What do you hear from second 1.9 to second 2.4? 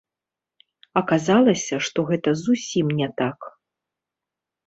гэта